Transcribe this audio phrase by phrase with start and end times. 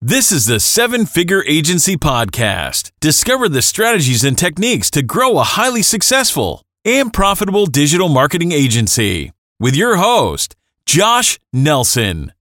[0.00, 2.92] This is the Seven Figure Agency Podcast.
[3.00, 9.32] Discover the strategies and techniques to grow a highly successful and profitable digital marketing agency
[9.58, 10.54] with your host,
[10.86, 12.32] Josh Nelson.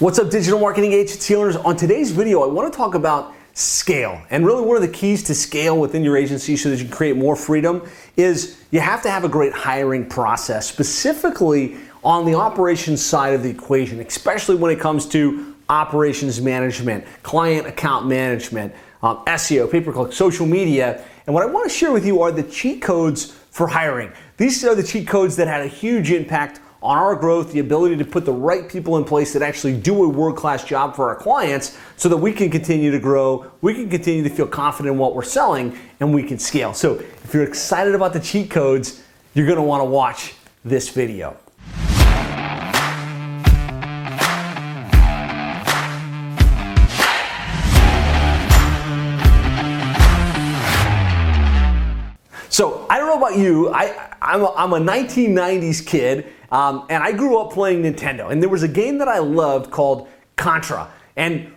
[0.00, 1.54] What's up, digital marketing agency owners?
[1.54, 4.20] On today's video, I want to talk about scale.
[4.30, 6.92] And really, one of the keys to scale within your agency so that you can
[6.92, 12.34] create more freedom is you have to have a great hiring process, specifically on the
[12.34, 18.74] operations side of the equation, especially when it comes to operations management, client account management,
[19.02, 21.04] um, SEO, pay per click, social media.
[21.26, 24.12] And what I want to share with you are the cheat codes for hiring.
[24.36, 27.96] These are the cheat codes that had a huge impact on our growth, the ability
[27.96, 31.08] to put the right people in place that actually do a world class job for
[31.08, 34.92] our clients so that we can continue to grow, we can continue to feel confident
[34.92, 36.74] in what we're selling, and we can scale.
[36.74, 40.90] So if you're excited about the cheat codes, you're going to want to watch this
[40.90, 41.38] video.
[53.24, 53.70] About you.
[53.70, 58.30] I, I'm, a, I'm a 1990s kid, um, and I grew up playing Nintendo.
[58.30, 60.90] And there was a game that I loved called Contra.
[61.16, 61.52] And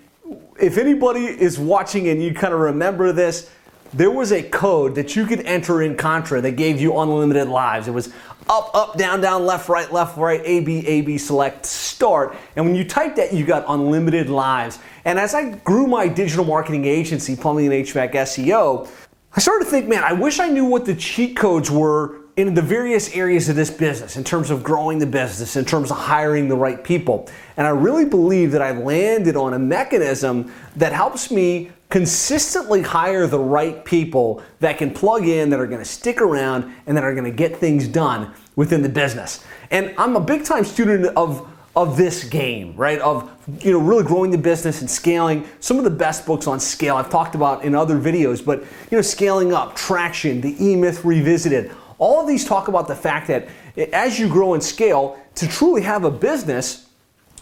[0.59, 3.49] if anybody is watching and you kind of remember this,
[3.93, 7.87] there was a code that you could enter in Contra that gave you unlimited lives.
[7.87, 8.13] It was
[8.49, 12.35] up, up, down, down, left, right, left, right, A, B, A, B, select, start.
[12.55, 14.79] And when you typed that, you got unlimited lives.
[15.05, 18.89] And as I grew my digital marketing agency, Plumbing and HVAC SEO,
[19.37, 22.55] I started to think, man, I wish I knew what the cheat codes were in
[22.55, 25.97] the various areas of this business in terms of growing the business, in terms of
[25.97, 27.29] hiring the right people.
[27.55, 33.27] And I really believe that I landed on a mechanism that helps me consistently hire
[33.27, 37.13] the right people that can plug in, that are to stick around, and that are
[37.25, 39.45] to get things done within the business.
[39.69, 41.47] And I'm a big time student of
[41.77, 42.97] of this game, right?
[42.99, 43.29] Of
[43.63, 45.47] you know really growing the business and scaling.
[45.59, 48.97] Some of the best books on scale I've talked about in other videos, but you
[48.97, 51.71] know scaling up, traction, the E Myth revisited.
[51.99, 53.47] All of these talk about the fact that
[53.93, 56.89] as you grow and scale, to truly have a business,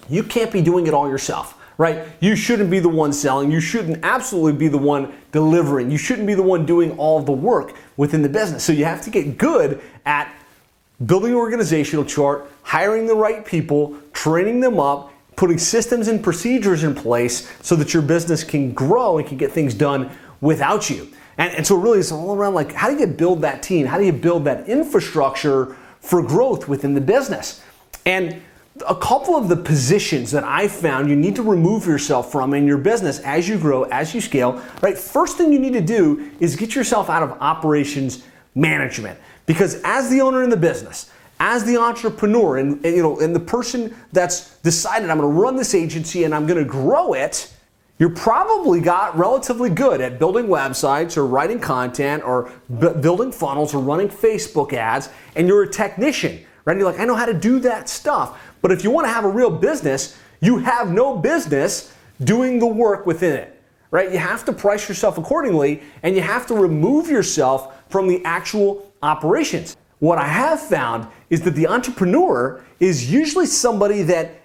[0.09, 2.07] you can't be doing it all yourself right?
[2.21, 3.51] You shouldn't be the one selling.
[3.51, 5.91] You shouldn't absolutely be the one delivering.
[5.91, 8.63] You shouldn't be the one doing all the work within the business.
[8.63, 10.33] So you have to get good at
[11.05, 16.83] building an organizational chart, hiring the right people, training them up, putting systems and procedures
[16.83, 20.09] in place so that your business can grow and can get things done
[20.41, 21.09] without you.
[21.37, 23.85] And, and so really it's all around like how do you build that team?
[23.85, 27.61] How do you build that infrastructure for growth within the business?
[28.05, 28.41] And
[28.87, 32.67] a couple of the positions that I found you need to remove yourself from in
[32.67, 34.97] your business as you grow, as you scale, right?
[34.97, 38.23] First thing you need to do is get yourself out of operations
[38.53, 39.17] management.
[39.45, 43.35] Because as the owner in the business, as the entrepreneur and, and, you know and
[43.35, 47.13] the person that's decided I'm going to run this agency and I'm going to grow
[47.13, 47.51] it,
[47.97, 53.73] you're probably got relatively good at building websites or writing content or b- building funnels
[53.73, 56.77] or running Facebook ads and you're a technician, right?
[56.77, 58.41] You're like, I know how to do that stuff.
[58.61, 62.67] But if you want to have a real business, you have no business doing the
[62.67, 64.11] work within it, right?
[64.11, 68.91] You have to price yourself accordingly and you have to remove yourself from the actual
[69.05, 69.77] operations.
[69.99, 74.41] What I have found is that the entrepreneur is usually somebody that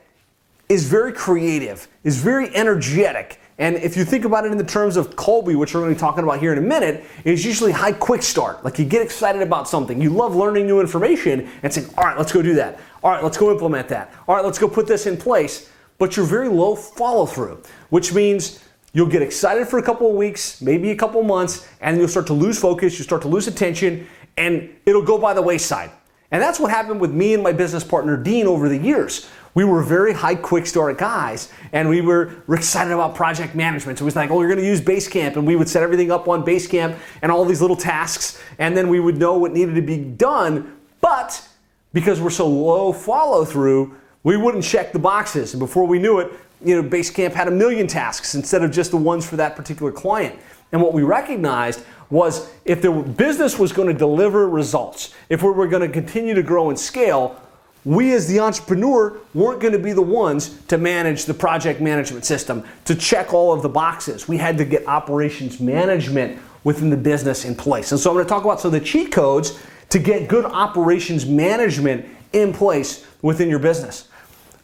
[0.68, 3.40] is very creative, is very energetic.
[3.58, 5.96] And if you think about it in the terms of Kolbe, which we're going to
[5.96, 8.64] be talking about here in a minute, is usually high quick start.
[8.64, 12.16] Like you get excited about something, you love learning new information and saying, all right,
[12.16, 12.78] let's go do that.
[13.02, 14.14] All right, let's go implement that.
[14.28, 15.68] All right, let's go put this in place.
[15.98, 20.16] But you're very low follow through, which means you'll get excited for a couple of
[20.16, 23.28] weeks, maybe a couple of months, and you'll start to lose focus, you start to
[23.28, 24.06] lose attention,
[24.40, 25.90] and it'll go by the wayside.
[26.30, 29.28] And that's what happened with me and my business partner Dean over the years.
[29.52, 33.98] We were very high quick start guys, and we were excited about project management.
[33.98, 36.10] So it was like, oh, we're going to use Basecamp, and we would set everything
[36.10, 39.74] up on Basecamp and all these little tasks, and then we would know what needed
[39.74, 40.76] to be done.
[41.00, 41.46] But
[41.92, 45.52] because we're so low follow through, we wouldn't check the boxes.
[45.52, 46.32] And before we knew it,
[46.64, 49.90] you know, Basecamp had a million tasks instead of just the ones for that particular
[49.90, 50.38] client.
[50.72, 55.50] And what we recognized was if the business was going to deliver results, if we
[55.50, 57.40] were going to continue to grow and scale,
[57.84, 62.24] we as the entrepreneur weren't going to be the ones to manage the project management
[62.24, 64.28] system, to check all of the boxes.
[64.28, 67.92] We had to get operations management within the business in place.
[67.92, 69.58] And so I'm going to talk about some of the cheat codes
[69.88, 74.08] to get good operations management in place within your business.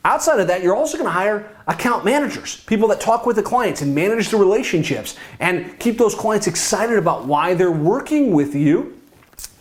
[0.06, 3.43] Outside of that, you're also going to hire account managers, people that talk with the
[3.43, 8.55] clients and manage the relationships and keep those clients excited about why they're working with
[8.55, 9.00] you.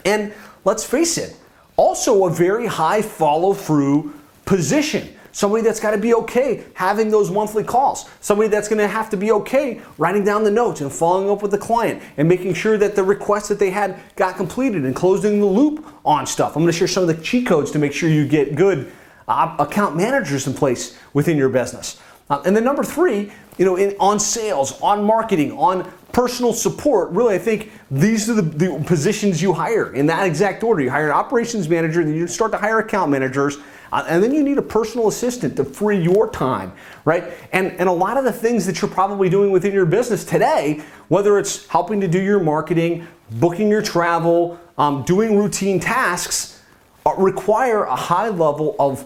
[0.06, 0.31] And
[0.63, 1.36] let's face it,
[1.77, 4.13] also a very high follow through
[4.45, 5.18] position.
[5.31, 9.09] somebody that's got to be okay having those monthly calls, somebody that's going to have
[9.09, 12.53] to be okay writing down the notes and following up with the client and making
[12.53, 16.56] sure that the requests that they had got completed and closing the loop on stuff.
[16.56, 18.92] I'm going to share some of the cheat codes to make sure you get good
[19.27, 22.00] uh, account managers in place within your business.
[22.30, 27.10] Uh, and then number three, you know, in, on sales, on marketing, on personal support,
[27.12, 30.81] really, I think these are the, the, positions you hire in that exact order.
[30.81, 33.57] You hire an operations manager, then you start to hire account managers,
[33.92, 36.74] uh, and then you need a personal assistant to free your time,
[37.06, 37.33] right?
[37.54, 40.81] And, and a lot of the things that you're probably doing within your business today,
[41.07, 46.62] whether it's helping to do your marketing, booking your travel, um, doing routine tasks,
[47.06, 49.06] uh, require a high level of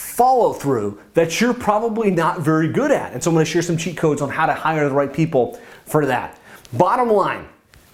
[0.00, 3.12] follow through that you're probably not very good at.
[3.12, 5.12] And so I'm going to share some cheat codes on how to hire the right
[5.12, 6.38] people for that.
[6.72, 7.46] Bottom line,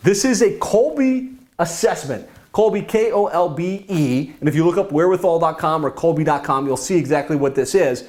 [0.02, 2.28] this is a Kolbe assessment.
[2.52, 4.32] Kolbe, K O L B E.
[4.40, 8.08] And if you look up wherewithal.com or Kolbe.com, you'll see exactly what this is.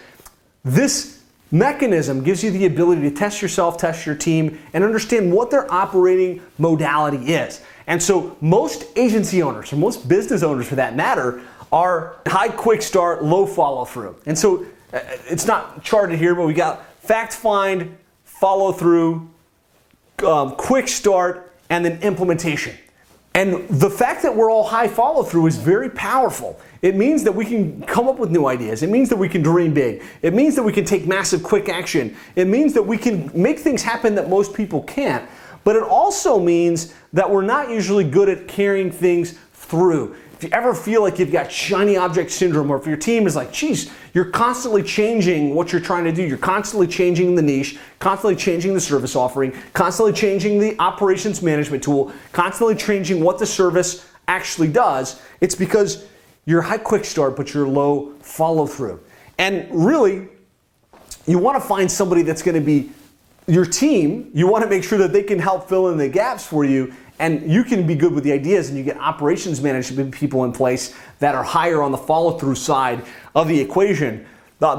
[0.64, 5.50] This mechanism gives you the ability to test yourself, test your team, and understand what
[5.52, 7.62] their operating modality is.
[7.88, 11.42] And so, most agency owners, or most business owners for that matter,
[11.72, 14.16] are high quick start, low follow through.
[14.26, 19.30] And so uh, it's not charted here, but we got fact find, follow through,
[20.26, 22.76] um, quick start, and then implementation.
[23.34, 26.60] And the fact that we're all high follow through is very powerful.
[26.82, 28.82] It means that we can come up with new ideas.
[28.82, 30.02] It means that we can dream big.
[30.24, 32.16] It means that we can take massive quick action.
[32.36, 35.30] It means that we can make things happen that most people can't.
[35.64, 40.50] But it also means that we're not usually good at carrying things through if you
[40.52, 43.92] ever feel like you've got shiny object syndrome, or if your team is like, geez,
[44.14, 48.76] you're constantly changing what you're trying to do, you're constantly changing the niche, constantly changing
[48.76, 54.68] the service offering, constantly changing the operations management tool, constantly changing what the service actually
[54.68, 56.06] does, it's because
[56.46, 59.00] you're high quick start, but you're low follow through.
[59.40, 60.28] And really,
[61.26, 62.92] you want to find somebody that's going to be
[63.48, 64.30] your team.
[64.36, 66.94] You want to make sure that they can help fill in the gaps for you
[67.20, 70.52] and you can be good with the ideas and you get operations management people in
[70.52, 73.04] place that are higher on the follow through side
[73.36, 74.26] of the equation.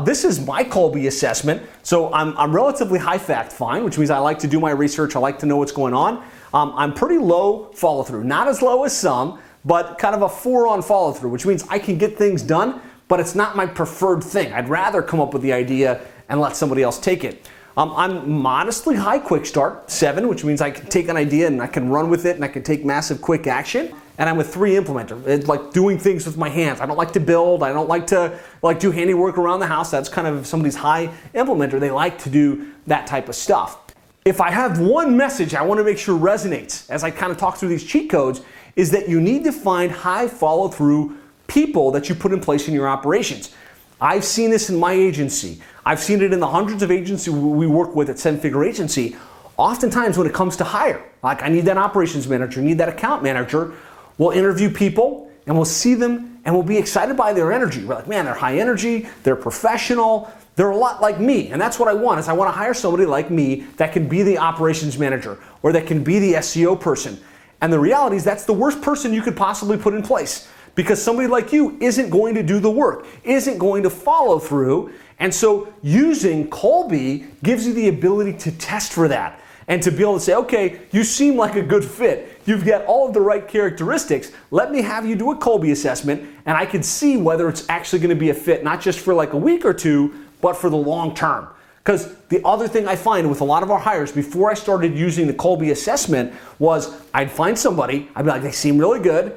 [0.05, 1.63] This is my Kolbe assessment.
[1.83, 5.17] So I'm, I'm relatively high fact find, which means I like to do my research,
[5.17, 6.25] I like to know what's going on.
[6.53, 10.29] Um, I'm pretty low follow through, not as low as some, but kind of a
[10.29, 13.67] four on follow through, which means I can get things done, but it's not my
[13.67, 14.53] preferred thing.
[14.53, 17.49] I'd rather come up with the idea and let somebody else take it.
[17.79, 21.63] Um, I'm modestly high quick start, seven, which means I can take an idea and
[21.63, 23.95] I can run with it and I can take massive quick action.
[24.19, 25.25] And I'm a three implementer.
[25.29, 26.81] It's like doing things with my hands.
[26.81, 27.63] I don't like to build.
[27.63, 29.93] I don't like to like do handiwork around the house.
[29.93, 31.79] That's kind of somebody's high implementer.
[31.79, 33.79] They like to do that type of stuff.
[34.25, 37.39] If I have one message I want to make sure resonates as I kind of
[37.39, 38.41] talk through these cheat codes,
[38.75, 41.17] is that you need to find high follow through
[41.47, 43.55] people that you put in place in your operations.
[44.01, 45.61] I've seen this in my agency.
[45.85, 49.17] I've seen it in the hundreds of agencies we work with at Seven Figure Agency.
[49.57, 53.23] Oftentimes, when it comes to hire, like I need that operations manager, need that account
[53.23, 53.73] manager,
[54.17, 57.85] we'll interview people and we'll see them and we'll be excited by their energy.
[57.85, 61.49] We're like, man, they're high energy, they're professional, they're a lot like me.
[61.49, 64.09] And that's what I want is I want to hire somebody like me that can
[64.09, 67.19] be the operations manager or that can be the SEO person.
[67.61, 70.49] And the reality is that's the worst person you could possibly put in place
[70.79, 74.93] because somebody like you isn't going to do the work, isn't going to follow through.
[75.19, 80.03] And so using Kolbe gives you the ability to test for that and to be
[80.05, 82.41] able to say, okay, you seem like a good fit.
[82.47, 84.31] You've got all of the right characteristics.
[84.53, 87.99] Let me have you do a Kolbe assessment and I can see whether it's actually
[87.99, 90.71] going to be a fit, not just for like a week or two, but for
[90.71, 91.49] the long term.
[91.83, 94.97] Because the other thing I find with a lot of our hires before I started
[94.97, 99.37] using the Kolbe assessment was I'd find somebody, I'd be like, they seem really good.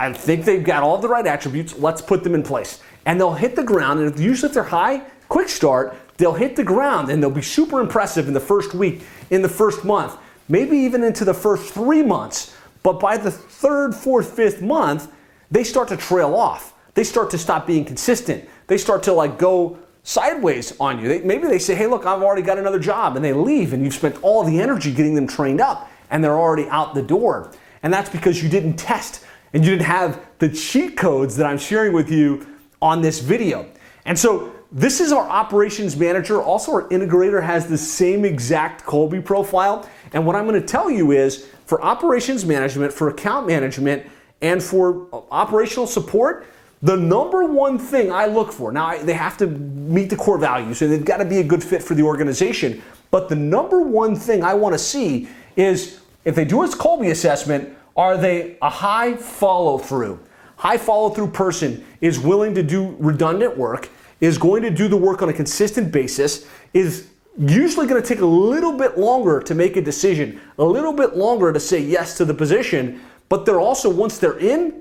[0.00, 1.76] I think they've got all the right attributes.
[1.76, 2.80] Let's put them in place.
[3.04, 6.64] And they'll hit the ground, and usually if they're high, quick start, they'll hit the
[6.64, 10.16] ground and they'll be super impressive in the first week, in the first month,
[10.48, 12.54] maybe even into the first three months.
[12.82, 15.10] But by the third, fourth, fifth month,
[15.50, 16.74] they start to trail off.
[16.94, 18.48] They start to stop being consistent.
[18.66, 21.08] They start to like go sideways on you.
[21.08, 23.82] They, maybe they say, hey, look, I've already got another job, and they leave, and
[23.84, 27.52] you've spent all the energy getting them trained up, and they're already out the door.
[27.82, 31.58] And that's because you didn't test and you didn't have the cheat codes that I'm
[31.58, 32.46] sharing with you
[32.80, 33.66] on this video.
[34.04, 36.42] And so this is our operations manager.
[36.42, 39.88] Also, our integrator has the same exact Kolbe profile.
[40.12, 44.06] And what I'm going to tell you is for operations management, for account management,
[44.40, 46.46] and for operational support,
[46.82, 50.80] the number one thing I look for now, they have to meet the core values
[50.80, 52.82] and they've got to be a good fit for the organization.
[53.10, 57.10] But the number one thing I want to see is if they do a Kolbe
[57.10, 60.20] assessment, are they a high follow through?
[60.56, 63.90] High follow through person is willing to do redundant work,
[64.20, 68.20] is going to do the work on a consistent basis, is usually going to take
[68.20, 72.16] a little bit longer to make a decision, a little bit longer to say yes
[72.16, 74.80] to the position, but they're also, once they're in,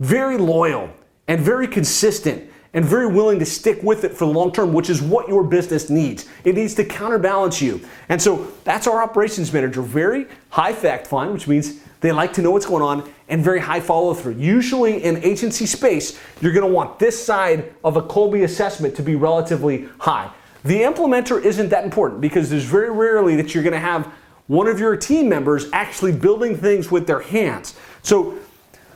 [0.00, 0.90] very loyal
[1.28, 4.90] and very consistent and very willing to stick with it for the long term, which
[4.90, 6.28] is what your business needs.
[6.44, 7.80] It needs to counterbalance you.
[8.08, 9.82] And so that's our operations manager.
[9.82, 13.60] Very high fact find, which means they like to know what's going on, and very
[13.60, 14.34] high follow through.
[14.34, 19.16] Usually in agency space, you're gonna want this side of a Kolbe assessment to be
[19.16, 20.30] relatively high.
[20.64, 24.06] The implementer isn't that important because there's very rarely that you're gonna have
[24.46, 27.74] one of your team members actually building things with their hands.
[28.02, 28.38] So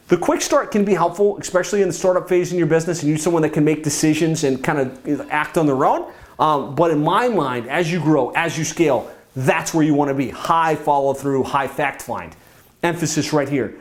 [0.09, 3.09] the quick start can be helpful, especially in the startup phase in your business, and
[3.09, 6.13] you're someone that can make decisions and kind of act on their own.
[6.39, 10.09] Um, but in my mind, as you grow, as you scale, that's where you want
[10.09, 10.31] to be.
[10.31, 12.35] High follow through, high fact find.
[12.83, 13.79] Emphasis right here.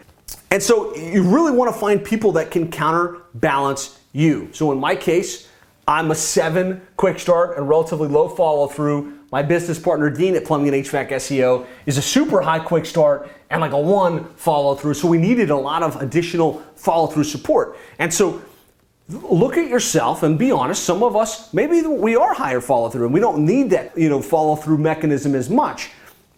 [0.51, 4.49] And so you really want to find people that can counterbalance you.
[4.51, 5.47] So in my case,
[5.87, 9.19] I'm a seven quick start and relatively low follow through.
[9.31, 13.29] My business partner, Dean at Plumbing and HVAC SEO, is a super high quick start
[13.49, 14.95] and like a one follow through.
[14.95, 17.77] So we needed a lot of additional follow through support.
[17.97, 18.41] And so
[19.07, 20.83] look at yourself and be honest.
[20.83, 24.09] Some of us, maybe we are higher follow through and we don't need that, you
[24.09, 25.89] know, follow through mechanism as much.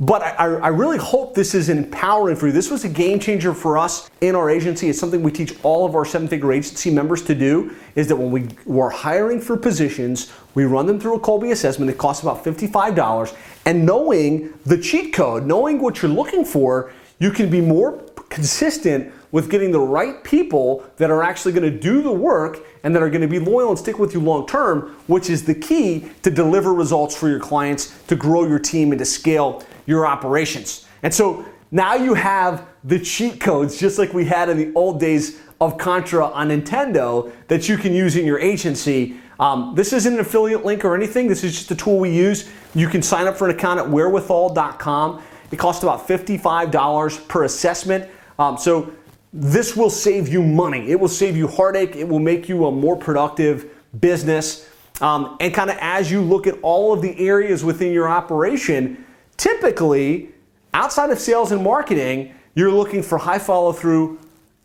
[0.02, 2.54] But I, I, really hope this is empowering for you.
[2.54, 4.90] This was a game changer for us in our agency.
[4.90, 7.76] It's something we teach all of our seven-figure agency members to do.
[7.94, 11.92] Is that when we were hiring for positions, we run them through a Kolbe assessment.
[11.92, 13.36] It costs about fifty-five dollars,
[13.68, 19.14] and knowing the cheat code, knowing what you're looking for, you can be more consistent
[19.32, 23.02] with getting the right people that are actually going to do the work and that
[23.02, 26.10] are going to be loyal and stick with you long term, which is the key
[26.24, 30.86] to deliver results for your clients, to grow your team, and to scale your operations.
[31.04, 35.00] And so now you have the cheat codes, just like we had in the old
[35.00, 39.16] days of Contra on Nintendo, that you can use in your agency.
[39.40, 41.28] Um, this isn't an affiliate link or anything.
[41.28, 42.50] This is just a tool we use.
[42.76, 45.22] You can sign up for an account at wherewithal.com.
[45.52, 48.10] it costs about $55 per assessment.
[48.38, 48.92] Um, so
[49.34, 50.92] this will save you money.
[50.92, 51.96] It will save you heartache.
[51.96, 53.70] It will make you a more productive
[54.00, 54.68] business.
[55.00, 59.04] Um, and kind of as you look at all of the areas within your operation,
[59.38, 60.30] typically
[60.74, 64.20] outside of sales and marketing, you're looking for high follow through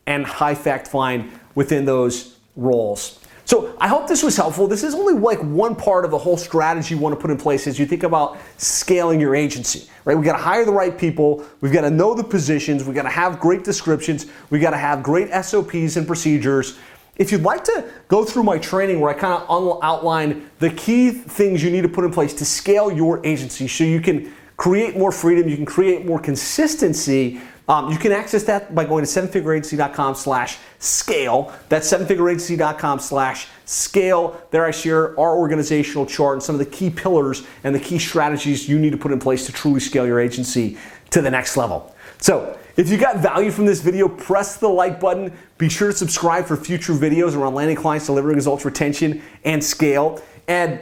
[0.07, 3.21] and high fact find within those roles.
[3.47, 4.67] So I hope this was helpful.
[4.67, 7.37] This is only like one part of the whole strategy you want to put in
[7.37, 10.19] place as you think about scaling your agency, right?
[10.19, 11.47] We got to hire the right people.
[11.61, 12.83] We've got to know the positions.
[12.83, 14.27] We got to have great descriptions.
[14.51, 16.77] We got to have great SOPs and procedures.
[17.15, 21.13] If you'd like to go through my training where I kind of outline the key
[21.13, 24.97] things you need to put in place to scale your agency so you can create
[24.97, 29.11] more freedom, you can create more consistency um, you can access that by going to
[29.11, 31.53] sevenfigureagency.com slash scale.
[31.69, 34.41] That's sevenfigureagency.com slash scale.
[34.53, 37.99] There I share our organizational chart and some of the key pillars and the key
[37.99, 40.79] strategies you need to put in place to truly scale your agency
[41.11, 41.95] to the next level.
[42.19, 45.33] So, if you got value from this video, press the like button.
[45.57, 50.21] Be sure to subscribe for future videos around landing clients, delivering results, retention, and scale.
[50.47, 50.81] And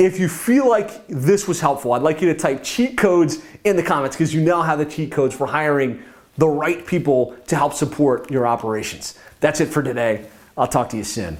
[0.00, 3.76] if you feel like this was helpful, I'd like you to type cheat codes in
[3.76, 6.02] the comments because you now have the cheat codes for hiring
[6.38, 9.18] the right people to help support your operations.
[9.40, 10.24] That's it for today.
[10.56, 11.36] I'll talk to you soon.